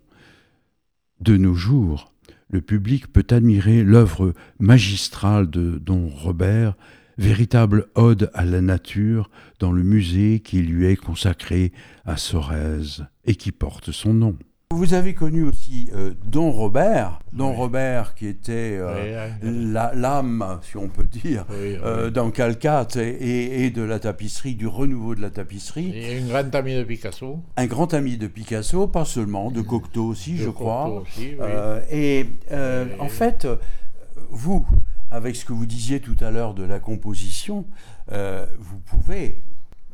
[1.20, 2.14] De nos jours,
[2.48, 6.74] le public peut admirer l'œuvre magistrale de Don Robert,
[7.18, 11.72] véritable ode à la nature dans le musée qui lui est consacré
[12.04, 14.36] à Sorèze et qui porte son nom.
[14.74, 17.56] Vous avez connu aussi euh, Don Robert, Don Oui.
[17.56, 19.72] Robert qui était euh, Oui, oui.
[19.72, 24.56] la- l'âme, si on peut dire, euh, dans Calcat et, et- et de la tapisserie,
[24.56, 25.92] du renouveau de la tapisserie.
[25.96, 27.38] Et un grand ami de Picasso.
[27.56, 30.88] Un grand ami de Picasso, pas seulement, de Cocteau aussi, de je Cocteau crois.
[31.02, 31.36] aussi.
[31.40, 32.26] Euh, et
[32.98, 33.46] en fait,
[34.30, 34.66] vous,
[35.12, 37.66] avec ce que vous disiez tout à l'heure de la composition,
[38.10, 39.40] vous pouvez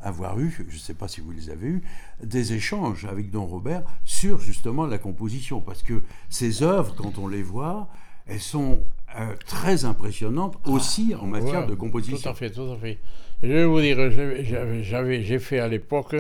[0.03, 1.83] avoir eu, je ne sais pas si vous les avez eus,
[2.23, 5.61] des échanges avec Don Robert sur justement la composition.
[5.61, 7.89] Parce que ces œuvres, quand on les voit,
[8.27, 8.81] elles sont
[9.19, 12.31] euh, très impressionnantes aussi en matière Ouais, de Tout composition.
[12.31, 12.99] à fait, tout à fait.
[13.43, 13.97] Je vais vous dire,
[15.23, 16.15] j'ai fait à l'époque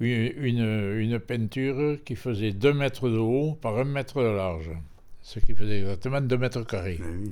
[0.00, 4.70] une, une- une peinture qui faisait 2 mètres de haut par 1 mètre de large.
[5.22, 6.98] Ce qui faisait exactement 2 mètres carrés.
[7.00, 7.30] Oui.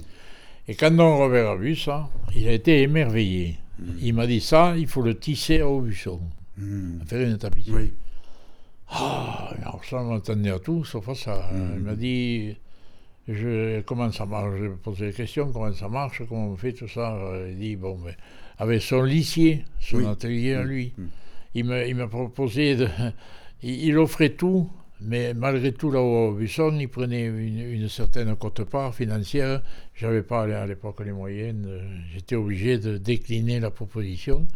[0.68, 3.56] Et quand Don Robert a vu ça, il a été émerveillé.
[4.00, 6.20] Il m'a dit ça, il faut le tisser à Aubusson,
[6.58, 7.00] Hmm.
[7.06, 7.74] faire une tapisserie.
[7.74, 7.92] Oui.
[8.88, 11.50] Ah, alors ça, on m'attendait à tout, sauf à ça.
[11.76, 12.56] Il m'a dit,
[13.28, 14.52] je, comment ça marche?
[14.58, 17.18] Je lui ai posé des questions, comment ça marche, comment on fait tout ça?
[17.50, 18.14] Il dit, bon, ben,
[18.58, 20.06] avec son lissier, son Oui.
[20.06, 21.04] atelier à lui, Mm.
[21.56, 22.88] il m'a il m'a proposé de...
[23.62, 28.34] Il, il offrait tout, mais malgré tout, là-haut à Buisson, il prenait une, une certaine
[28.36, 29.62] cote-part financière.
[29.94, 31.56] J'avais pas à l'époque les moyens,
[32.14, 34.46] j'étais obligé de décliner la proposition.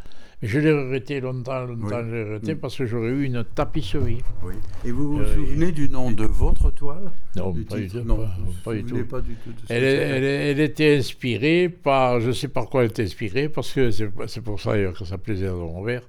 [0.42, 2.06] Je l'ai regretté longtemps, longtemps, Oui.
[2.08, 2.58] je l'ai regretté Mm.
[2.60, 4.22] parce que j'aurais eu une tapisserie.
[4.42, 4.54] Oui.
[4.86, 7.10] Et vous vous Euh, souvenez du nom de votre toile?
[7.36, 7.98] Non, Du pas du tout.
[8.00, 9.08] Non, pas- vous pas du vous souvenez tout.
[9.10, 13.02] pas du tout de ce Elle, était inspirée par, je sais par quoi elle était
[13.02, 16.04] inspirée, parce que c'est pour ça que ça plaisait à Don Robert.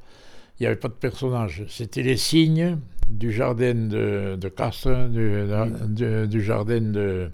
[0.59, 1.65] Il n'y avait pas de personnage.
[1.67, 2.77] C'était les signes
[3.11, 5.29] du jardin de, de Castres, du,
[5.87, 7.29] de- du jardin de,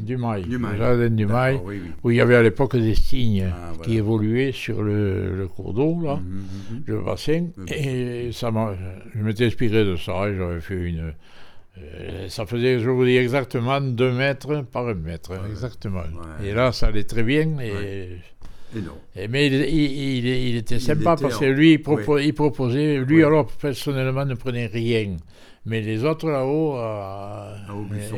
[0.00, 0.44] du Mail.
[0.76, 1.90] Jardin du Mail, D'accord, oui, oui.
[2.02, 3.84] où il y avait à l'époque des signes Ah, voilà.
[3.84, 6.18] qui évoluaient sur le, le cours d'eau, là,
[6.86, 7.46] le bassin.
[7.56, 8.74] Le Et ça m'a,
[9.14, 11.12] je m'étais inspiré de ça et j'avais fait une.
[11.78, 16.00] euh, ça faisait, je vous dis exactement 2 mètres par 1 mètre, exactement.
[16.00, 16.48] Ouais.
[16.48, 17.58] Et là, ça allait très bien.
[17.60, 18.08] Et, Ouais.
[18.76, 18.92] Et non.
[19.16, 22.22] et- mais il, il- il- il était sympa était parce que en- lui, il, propo-
[22.22, 25.16] il proposait, lui alors personnellement ne prenait rien.
[25.66, 27.56] Mais les autres là-haut, euh,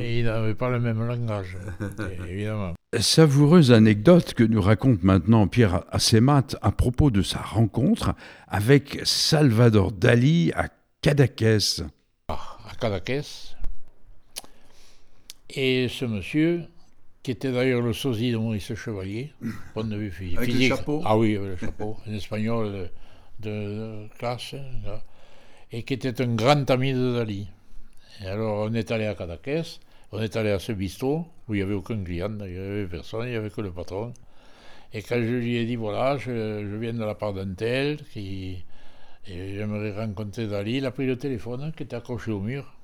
[0.00, 1.56] ils n'avaient pas le même langage,
[2.28, 2.74] évidemment.
[2.98, 8.14] Savoureuse anecdote que nous raconte maintenant Pierre Assemat à propos de sa rencontre
[8.48, 10.68] avec Salvador Dali à
[11.00, 11.58] Cadaqués.
[12.28, 12.36] à
[12.80, 13.22] Cadaqués.
[15.50, 16.62] Et ce monsieur,
[17.22, 19.33] qui était d'ailleurs le sosie de Maurice Chevalier,
[19.74, 20.38] point de vue physique.
[20.38, 22.90] Avec le chapeau Ah oui, avec le chapeau, un espagnol
[23.40, 24.54] de, de classe,
[24.85, 25.02] là,
[25.72, 27.48] et qui était un grand ami de Dali.
[28.22, 29.62] Et alors on est allé à Cadaqués,
[30.12, 32.87] on est allé à ce bistrot, où il n'y avait aucun client, il n'y avait
[32.87, 34.12] personne, il n'y avait que le patron.
[34.92, 36.30] Et quand je lui ai dit, voilà, je,
[36.68, 38.64] je viens de la part d'un tel, qui,
[39.26, 42.74] et j'aimerais rencontrer Dali, il a pris le téléphone qui était accroché au mur.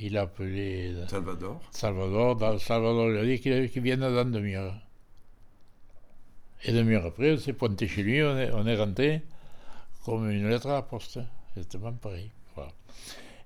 [0.00, 1.60] Il a appelé Salvador.
[1.70, 2.36] Salvador.
[2.36, 4.74] Dans- Salvador lui a dit qu'il qu'il vienne dans demi-heure.
[6.64, 9.22] Et demi-heure après, on s'est pointé chez lui, on est, on est rentré
[10.04, 11.18] comme une lettre à la poste.
[11.56, 12.30] Exactement pareil.
[12.54, 12.70] Voilà.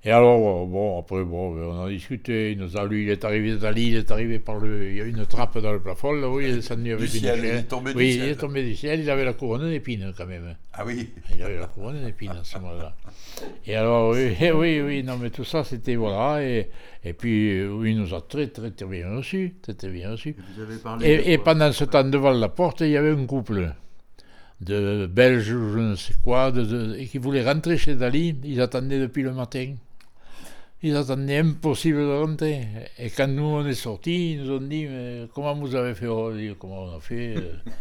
[0.05, 2.53] Et alors, euh, bon, après, bon, ben, on a discuté.
[2.53, 4.91] Il nous a, lui, il est arrivé d'Ali, il est arrivé par le.
[4.91, 7.21] Il y a une trappe dans le plafond, là, où il est descendu avec une
[7.21, 8.25] ciel, il est tombé du oui, ciel.
[8.25, 10.55] il est tombé du ciel, il avait la couronne d'épines quand même.
[10.75, 11.09] Ah oui.
[11.35, 12.95] Il avait la couronne d'épines à ce moment-là.
[13.67, 16.71] Et alors, oui, oui, oui, non, mais tout ça, c'était, voilà, et,
[17.05, 20.13] et puis, euh, oui, il nous a très, très, très bien reçus, très, très bien
[20.13, 20.37] reçus.
[20.57, 23.73] Vous avez parlé Et, pendant ce temps, devant la porte, il y avait un couple
[24.61, 28.61] de Belges, je ne sais quoi, de, de- et qui voulaient rentrer chez Dali, ils
[28.61, 29.75] attendaient depuis le matin.
[30.83, 32.67] Ils attendaient impossible de rentrer.
[32.99, 36.07] Et quand nous on est sortis, ils nous ont dit mais comment vous avez fait
[36.07, 37.35] Oh, on a dit, Comment on a fait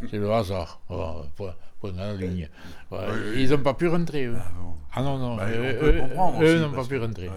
[0.09, 0.79] C'est le hasard.
[0.87, 2.49] Voilà, point, point à la ligne.
[2.89, 4.25] Voilà, Ils n'ont pas pu rentrer.
[4.27, 4.35] Eux.
[4.39, 4.73] Ah bon.
[4.93, 7.29] Ah non, non, Bah, eux, n'ont pas pu rentrer.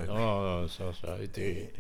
[0.69, 1.73] ça, ça a été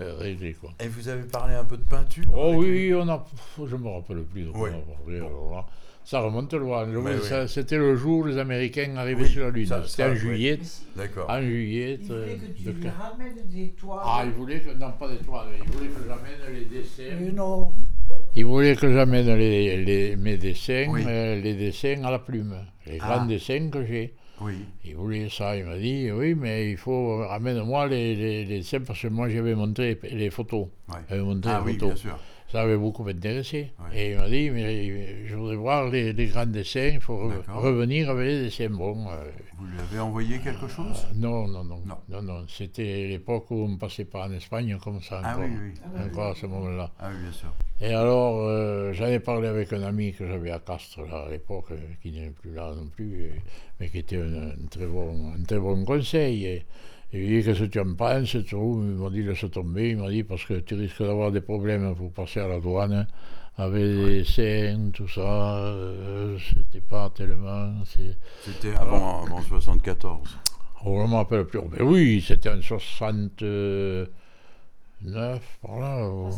[0.00, 0.52] euh, réglé.
[0.52, 0.70] Quoi.
[0.80, 3.24] Et vous avez parlé un peu de peinture Oh oui, on a.
[3.58, 4.70] Je me rappelle plus Oui.
[4.70, 5.66] on a parlé, alors là.
[6.04, 6.86] Ça remonte loin.
[6.94, 7.12] Oui.
[7.48, 9.68] C'était le jour où les Américains arrivaient Oui, sur la Lune.
[9.86, 10.58] C'était en juillet.
[10.96, 11.26] D'accord.
[11.30, 11.98] En juillet.
[12.02, 14.00] Il euh, voulait que tu de- lui ramènes des toiles.
[14.04, 14.70] Ah, il voulait que.
[14.78, 15.46] Non, pas des toiles.
[15.64, 17.02] Il voulait que j'amène les dessins.
[17.24, 17.70] Euh, non.
[18.36, 21.02] Il voulait que j'amène les, les- mes dessins, Oui.
[21.06, 22.54] euh, les dessins à la plume.
[22.86, 23.06] Les Ah.
[23.16, 24.14] grands dessins que j'ai.
[24.42, 24.54] Oui.
[24.84, 28.80] Il voulait ça, il m'a dit, oui, mais il faut, ramène-moi les, les, les dessins,
[28.80, 30.66] parce que moi j'avais montré les, photos.
[30.88, 30.96] Ouais.
[31.08, 31.94] J'avais montré Ah les oui, photos.
[32.02, 32.18] bien sûr.
[32.54, 33.72] Ça avait beaucoup intéressé.
[33.80, 33.98] Ouais.
[33.98, 37.50] Et il m'a dit, mais je voudrais voir les, les grands dessins, il faut re-
[37.52, 38.68] revenir avec les dessins.
[38.70, 39.24] Bon, euh,
[39.58, 41.04] Vous lui avez envoyé quelque chose?
[41.16, 41.96] non, non, non, Non.
[42.08, 45.46] non, non, C'était l'époque où on ne passait pas en Espagne comme ça Ah encore,
[45.46, 46.00] oui, oui.
[46.06, 46.92] encore à ce moment-là.
[47.00, 47.52] Ah oui, bien sûr.
[47.80, 51.30] Et alors, euh, j'en ai parlé avec un ami que j'avais à Castres là, à
[51.30, 53.32] l'époque, euh, qui n'est plus là non plus,
[53.80, 56.46] mais qui était un, un très, bon, un très bon conseil.
[56.46, 56.62] Et,
[57.12, 59.90] et il dit, qu'est-ce que tu en penses tu trouves Il m'a dit, laisse tomber.
[59.90, 63.06] Il m'a dit, parce que tu risques d'avoir des problèmes pour passer à la douane,
[63.56, 65.58] avec les scènes, tout ça.
[65.58, 67.72] euh, C'était pas tellement.
[67.84, 70.38] C'était avant, avant 74.
[70.86, 71.60] Oh, je ne me rappelle plus.
[71.70, 74.08] Mais oui, c'était en 69,
[75.62, 76.08] par là.
[76.10, 76.30] ou-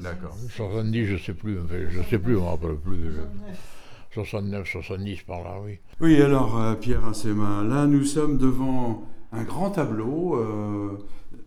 [0.00, 0.36] D'accord.
[0.50, 3.04] 70, je sais plus, enfin, je sais plus, je ne me rappelle plus.
[3.04, 3.58] je- 69.
[4.12, 5.78] 69, 70 par là, oui.
[6.00, 9.02] Oui, alors euh, Pierre Assema, là nous sommes devant
[9.34, 10.98] un grand tableau euh,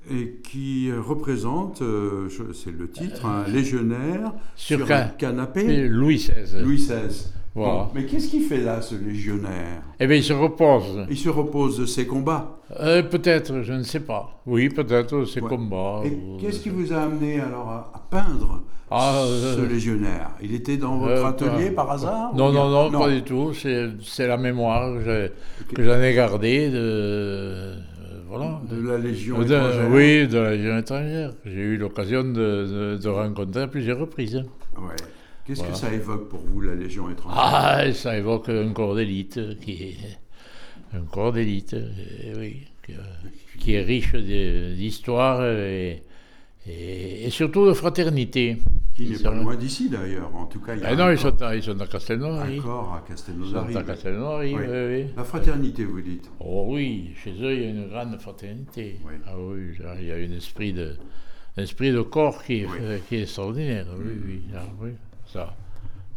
[0.09, 5.87] et qui représente, euh, c'est le titre, un légionnaire Sur sur, un canapé.
[5.87, 6.61] Louis XVI.
[6.61, 7.31] Louis XVI.
[7.57, 7.73] Voilà.
[7.73, 9.81] Bon, mais qu'est-ce qu'il fait là, ce légionnaire?
[9.99, 11.07] Eh bien, il se repose.
[11.09, 12.59] Il se repose de ses combats.
[12.79, 14.41] Euh, peut-être, je ne sais pas.
[14.45, 15.49] Oui, peut-être, ses Ouais.
[15.49, 16.01] combats.
[16.05, 20.29] Et ou- qu'est-ce qui vous a amené alors à, à peindre Ah, ce euh, légionnaire?
[20.39, 23.53] Il était dans votre euh, atelier pas- par hasard Non, non, non, pas du tout.
[23.53, 24.93] C'est la mémoire
[25.73, 26.77] que j'en ai gardée de.
[26.77, 27.75] euh,
[28.29, 28.61] voilà.
[28.69, 31.31] De la Légion De- étrangère oui, de la Légion étrangère.
[31.43, 32.29] J'ai eu l'occasion de,
[32.95, 34.43] de- de rencontrer à plusieurs reprises.
[34.77, 34.95] Ouais.
[35.47, 35.73] Qu'est-ce Voilà.
[35.73, 37.39] que ça évoque pour vous, la Légion étrangère?
[37.41, 39.97] Ah, ça évoque un corps d'élite qui est
[40.93, 41.73] un corps d'élite,
[42.23, 42.93] eh oui, qui,
[43.59, 46.03] qui est riche d'histoire et,
[46.67, 48.57] et, et surtout de fraternité.
[48.95, 50.35] Qui n'est pas loin d'ici d'ailleurs.
[50.35, 52.57] En tout cas, il y a Ah non, ils sont, à, ils sont à Castelnaudary.
[52.57, 53.77] corps à Ils sont Castelnaudary.
[53.77, 54.61] à Castelnaudary, Oui.
[54.67, 55.05] oui, oui.
[55.15, 58.99] La fraternité, vous dites Oh oui, chez eux, il y a une grande fraternité.
[59.05, 59.13] Oui.
[59.27, 60.95] Ah oui, là, il y a un esprit de,
[61.57, 63.85] un esprit de corps qui est, euh, qui est extraordinaire.
[63.99, 64.89] Oui, oui, ah, oui,
[65.27, 65.53] ça.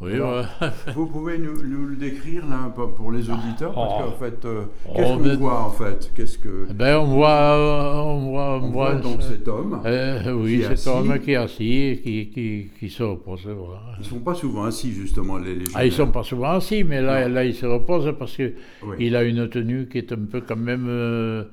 [0.02, 0.68] Oui, Alors, ouais.
[0.94, 4.04] Vous pouvez nous, nous le décrire là pour les auditeurs Parce Oh.
[4.04, 6.10] qu'en fait, euh, Oh, qu'est-ce qu'on voit en fait?
[6.16, 10.32] Qu'est-ce que Eh Ben, on voit, euh, on voit, on voit donc cet homme Euh,
[10.32, 11.20] oui, qui est cet homme assis.
[11.20, 13.42] qui est assis et qui, qui, qui se repose.
[13.46, 13.82] Voilà.
[13.98, 15.76] Ils sont pas souvent assis justement les légionnaires.
[15.76, 17.34] Ah, ils sont pas souvent assis, mais là, Non.
[17.34, 18.96] là, il se repose parce que Oui.
[19.00, 21.44] il a une tenue qui est un peu quand même, euh,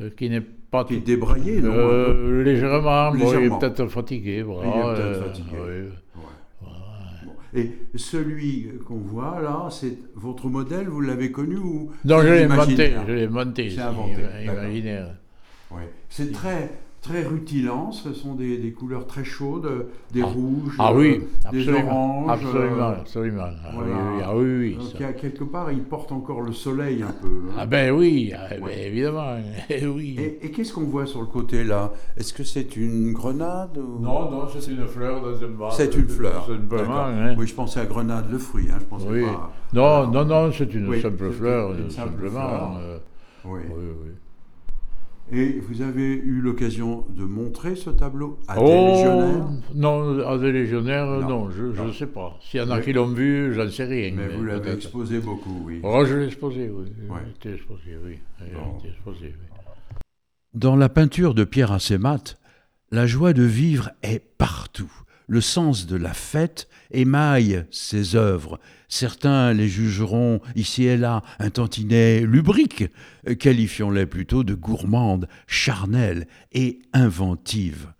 [0.00, 3.56] euh, qui n'est pas Qui est tout- débraillé, non peu euh, légèrement, bon, il Légèrement.
[3.58, 4.42] est peut-être fatigué.
[4.42, 5.46] Voilà, Il est peut-être euh, fatigué.
[5.52, 5.68] oui.
[6.16, 6.22] Ouais.
[7.54, 12.44] Et celui qu'on voit là, c'est votre modèle, vous l'avez connu ou Non, je l'ai
[12.44, 13.70] inventé, je l'ai inventé.
[13.70, 14.08] C'est d'accord.
[14.08, 15.16] imaginaire.
[15.70, 15.88] Ouais.
[16.08, 16.70] C'est très
[17.02, 21.18] très rutilant, ce sont des, des couleurs très chaudes, des rouges, Ah euh, oui,
[21.50, 22.30] des absolument, oranges.
[22.44, 23.42] absolument, euh, absolument.
[23.64, 23.90] Ah voilà.
[23.90, 24.92] oui, oui, ah oui, oui, Donc ça.
[24.94, 27.26] il y a quelque part, il porte encore le soleil un peu.
[27.50, 27.54] hein.
[27.58, 29.34] Ah ben oui, ah, ben, évidemment,
[29.68, 30.16] eh oui.
[30.16, 31.92] Et, et qu'est-ce qu'on voit sur le côté là?
[32.16, 34.00] Est-ce que c'est une grenade ou...
[34.00, 35.76] Non, non, c'est une fleur dans un vase.
[35.76, 36.48] C'est une fleur.
[36.88, 37.34] Hein.
[37.36, 38.68] Oui, je pensais à grenade le fruit.
[38.70, 38.78] Hein.
[38.80, 39.22] Je pensais Oui.
[39.24, 39.50] pas.
[39.72, 42.30] Non, non, non, c'est une Oui, simple fleur, une euh, simple simplement.
[42.30, 42.78] fleur.
[42.80, 42.98] euh,
[43.46, 43.60] Oui.
[43.68, 44.10] oui, oui.
[45.30, 50.36] Et vous avez eu l'occasion de montrer ce tableau à des Oh, légionnaires non, à
[50.38, 51.28] des légionnaires, Non.
[51.46, 52.36] non, je ne sais pas.
[52.42, 54.12] S'il y en a Mais- qui l'ont vu, j'en sais rien.
[54.14, 55.80] Mais vous l'avez exposé beaucoup, oui.
[55.82, 56.84] Oh, je l'ai exposé, oui.
[57.08, 57.20] Ouais.
[57.44, 58.18] L'ai exposé, oui.
[58.52, 58.78] Bon.
[58.82, 59.46] l'ai exposé, oui.
[60.54, 62.36] Dans la peinture de Pierre Assémat,
[62.90, 64.92] la joie de vivre est partout.
[65.28, 68.58] Le sens de la fête émaille ses œuvres.
[68.88, 72.84] Certains les jugeront ici et là un tantinet lubrique,
[73.38, 77.92] qualifions-les plutôt de gourmandes, charnelles et inventives.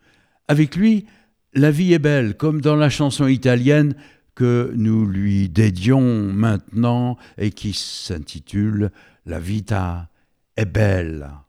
[0.48, 1.06] Avec lui,
[1.54, 3.94] la vie est belle, comme dans la chanson italienne
[4.35, 8.90] que nous lui dédions maintenant et qui s'intitule
[9.26, 10.11] La vita
[10.54, 11.46] è bella.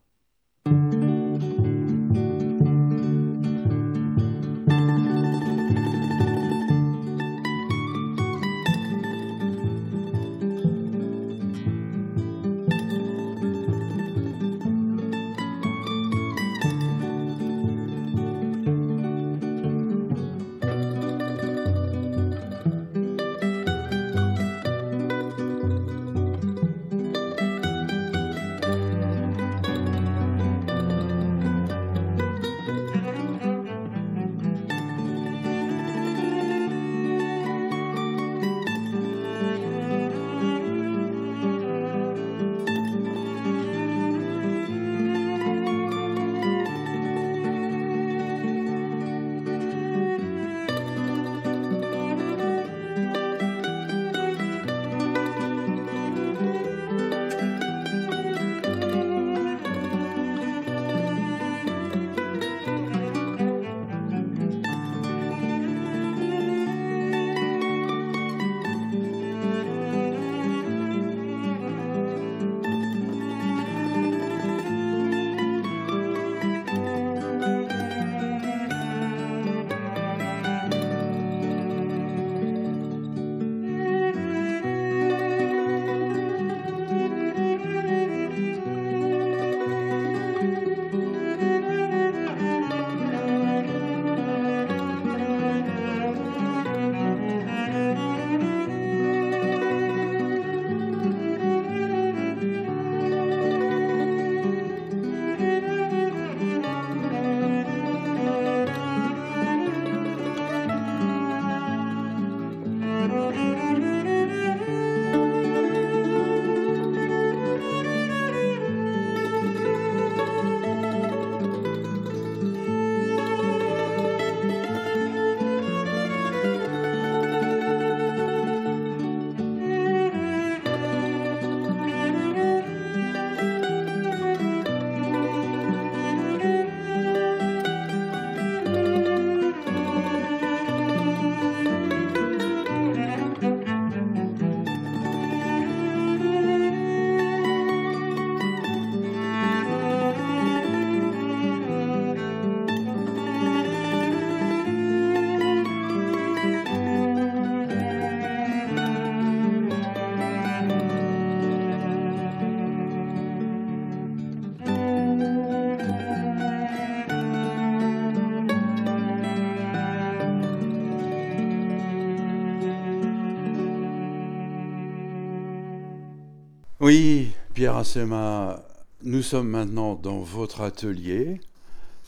[179.02, 181.38] Nous sommes maintenant dans votre atelier.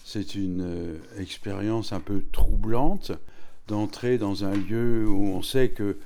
[0.04, 3.12] C'est une euh, expérience un peu troublante
[3.68, 5.98] d'entrer dans un lieu où on sait que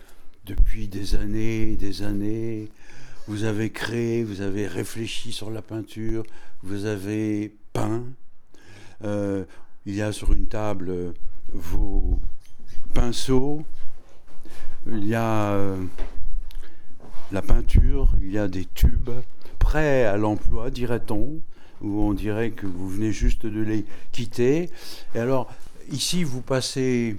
[0.45, 2.69] depuis des années des années,
[3.29, 6.25] vous avez créé, vous avez réfléchi sur la peinture,
[6.65, 8.03] vous avez peint.
[9.05, 9.45] Euh,
[9.87, 11.13] il y a sur une table euh,
[11.53, 12.19] vos
[12.93, 13.63] pinceaux,
[14.91, 15.77] il y a
[17.31, 19.11] la peinture, il y a des tubes
[19.79, 21.41] à l'emploi, dirait-on,
[21.81, 24.71] où on dirait que vous venez juste de les quitter.
[25.15, 25.53] Et alors,
[25.91, 27.17] ici, vous passez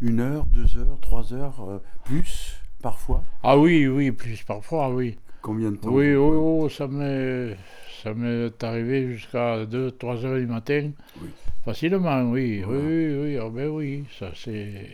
[0.00, 3.24] une heure, deux heures, trois heures, euh, plus parfois?
[3.42, 5.16] Ah oui, oui, plus parfois, oui.
[5.40, 5.90] Combien de temps?
[5.90, 7.56] Oui, oui, oh, ça m'est,
[8.02, 10.90] ça m'est arrivé jusqu'à 2, 3 heures du matin.
[11.20, 11.28] Oui.
[11.64, 12.62] Facilement, oui.
[12.62, 12.80] Voilà.
[12.80, 14.86] Oui, oui, oui, ah ben oui, ça c'est.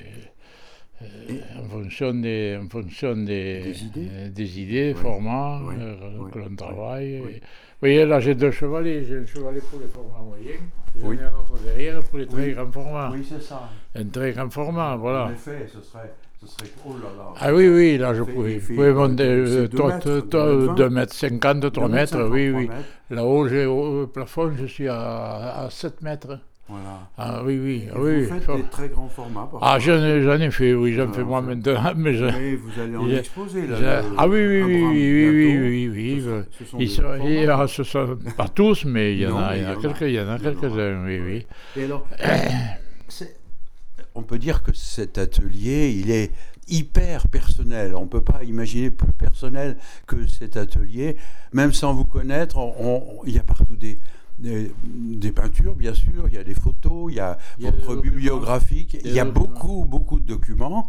[1.02, 1.06] Euh,
[1.60, 4.08] en fonction des, en fonction des, Des idées.
[4.10, 5.02] euh, des idées, Oui.
[5.02, 5.74] formats Oui.
[5.78, 5.96] euh,
[6.32, 7.18] que l'on travaille.
[7.18, 9.04] Vous voyez, là j'ai deux chevalets.
[9.04, 10.60] J'ai un chevalet pour les formats moyens.
[11.02, 11.16] Oui.
[11.20, 13.10] ai un autre derrière pour les très grands formats.
[13.12, 13.68] Oui, c'est ça.
[13.94, 15.30] Un très grand format, En voilà.
[15.32, 16.68] effet, ce serait, ce serait.
[16.84, 17.28] Oh là là.
[17.40, 20.20] Ah oui, oui, là je pouvais, je pouvais monter c'est euh, deux toi- mètres, toi-
[20.20, 20.74] deux toi, mètres vingt.
[20.74, 22.68] 2 mètres 50, 3 Deux mètres, 50, oui, oui.
[23.10, 26.38] Là-haut, j'ai au plafond, je suis à, à 7 mètres.
[26.70, 27.10] Voilà.
[27.18, 28.22] Ah oui, oui, Et oui.
[28.24, 29.50] vous faites des très grands formats.
[29.60, 32.24] Ah, j'en ai, j'en ai fait, oui, j'en Ah, fais moi maintenant, mais je...
[32.26, 34.02] Mais vous allez en exposer là.
[34.02, 36.90] le- ah oui, oui, oui, oui, oui, oui, oui, oui, Ce sont- ce sont Ils
[36.90, 37.64] sont, formats.
[37.64, 40.42] et, ce sont pas tous, mais il y en a, il y en a quelques,
[40.42, 41.46] quelques-uns, oui, oui.
[41.76, 42.06] Et alors,
[44.14, 46.32] on peut dire que cet atelier, il est
[46.68, 47.94] hyper personnel.
[47.96, 51.16] On ne peut pas imaginer plus personnel que cet atelier.
[51.52, 53.98] Même sans vous connaître, on- on- il y a partout des,
[54.40, 57.68] des, des peintures, bien sûr, il y a des photos, il y a Il y
[57.68, 60.88] a votre bibliographique, il y a beaucoup, beaucoup de documents.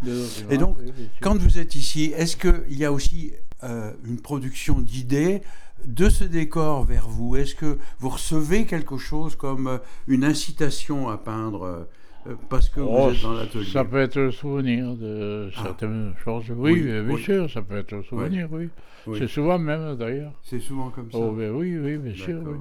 [0.50, 0.78] Et donc,
[1.22, 3.34] Quand vous êtes ici, est-ce qu'il y a aussi
[3.64, 5.42] euh, une production d'idées
[5.86, 7.36] de ce décor vers vous?
[7.36, 9.78] Est-ce que vous recevez quelque chose comme euh,
[10.08, 11.84] une incitation à peindre euh,
[12.28, 13.66] euh, parce que Oh, vous êtes dans l'atelier?
[13.66, 15.64] ça peut être le souvenir de Ah.
[15.64, 16.46] certaines choses.
[16.56, 17.22] Oui, Oui, euh, bien oui.
[17.22, 18.70] sûr, ça peut être le souvenir, oui.
[19.08, 19.18] Oui.
[19.20, 20.34] C'est souvent même, d'ailleurs.
[20.44, 21.18] C'est souvent comme ça.
[21.18, 22.58] Oh, ben oui, oui, bien sûr, oui.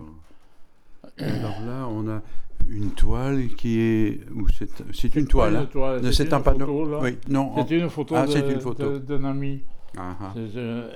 [1.18, 2.22] Alors là, on a
[2.68, 4.20] une toile qui est.
[4.34, 5.56] ou c'est c'est une toile.
[5.56, 6.66] Hein toile, C'est c'est un panneau.
[6.66, 6.98] photo, là.
[7.02, 7.52] Oui, non.
[7.66, 8.92] C'est une photo Ah, de- c'est une photo.
[8.92, 9.62] de- d'un ami.
[9.98, 10.88] Ah, ah, euh,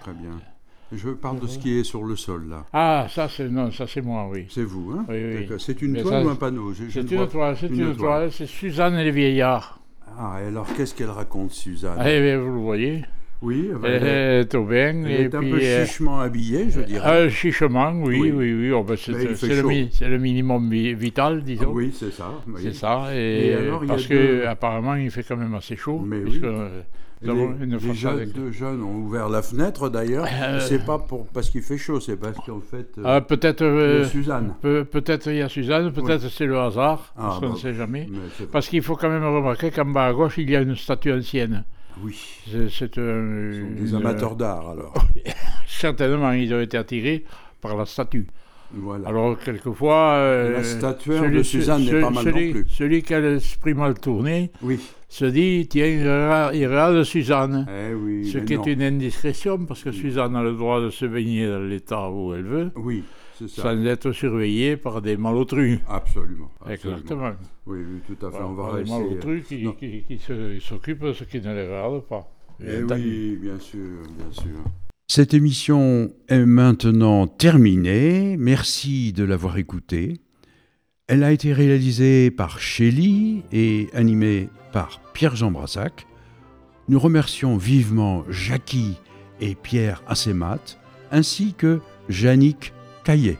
[0.00, 0.30] très bien.
[0.92, 2.64] Je parle de ce qui est sur le sol là.
[2.72, 4.46] Ah, ça c'est non, ça c'est moi, oui.
[4.50, 5.48] C'est vous, hein Oui, oui.
[5.58, 6.72] C'est une Mais toile ça, ou un panneau?
[6.74, 9.80] C'est ne une toile, c'est une toile, c'est Suzanne et les vieillards.
[10.16, 11.98] Ah, et alors qu'est-ce qu'elle raconte, Suzanne?
[12.04, 13.04] Eh bien, vous le voyez.
[13.44, 17.24] Oui, est au bain elle et est un puis peu euh, chichement habillée, je dirais.
[17.26, 18.30] un chichement, oui, Oui.
[18.32, 18.70] oui, oui.
[18.72, 21.70] Oh, ben, c'est, le, mi- minimum vi- vital, disons.
[21.72, 22.30] oui, c'est ça.
[22.48, 22.60] oui.
[22.62, 23.08] C'est ça.
[23.14, 26.02] Et, Et alors, parce deux- que apparemment, il fait quand même assez chaud.
[26.04, 26.22] Mais oui.
[26.24, 26.80] puisque, euh,
[27.22, 27.30] Les,
[27.94, 30.26] jeunes, avec- deux jeunes ont ouvert la fenêtre d'ailleurs.
[30.30, 32.88] Euh, C'est pas pour parce qu'il fait chaud, c'est parce qu'en fait.
[32.98, 34.54] euh, Ah, peut-être, il y a euh, Suzanne.
[34.60, 37.58] peut, peut-être il y a Suzanne, peut-être c'est le hasard, parce Ah, qu'on bah, ne
[37.58, 38.08] sait jamais.
[38.52, 41.12] Parce qu'il faut quand même remarquer qu'en bas à gauche, il y a une statue
[41.12, 41.64] ancienne.
[42.02, 42.16] Oui.
[42.70, 44.94] C'est, un- des amateurs d'art alors.
[45.66, 47.24] Certainement, ils ont été attirés
[47.60, 48.26] par la statue.
[48.76, 49.08] Voilà.
[49.08, 50.14] Alors, quelquefois.
[50.14, 52.66] euh, La statuaire de Suzanne n'est pas mal non celui- plus.
[52.68, 54.80] Celui qui a l'esprit mal tourné Oui.
[55.08, 57.66] se dit tiens, il regarde, Suzanne.
[57.70, 58.28] Eh oui.
[58.30, 58.64] Ce qui non.
[58.64, 62.34] est une indiscrétion, parce que Suzanne a le droit de se baigner dans l'état où
[62.34, 63.04] elle veut, Oui.
[63.46, 65.78] Sans être surveillée par des malotrus.
[65.88, 66.50] Absolument.
[66.60, 66.96] absolument.
[66.98, 67.32] Exactement.
[67.66, 68.38] Oui, oui, tout à fait.
[68.38, 69.02] Par- On par va des essayer.
[69.04, 72.30] malotrus qui, qui- qui se- s'occupent de ce qui ne les regarde pas.
[72.64, 73.80] Eh oui, bien sûr,
[74.16, 74.56] bien sûr.
[75.08, 78.36] Cette émission est maintenant terminée.
[78.38, 80.14] Merci de l'avoir écoutée.
[81.06, 86.06] Elle a été réalisée par Shelley et animée par Pierre-Jean Brassac.
[86.88, 88.94] Nous remercions vivement Jackie
[89.40, 90.60] et Pierre Assemat,
[91.10, 91.80] ainsi que
[92.10, 92.72] Yannick
[93.04, 93.38] Caillet.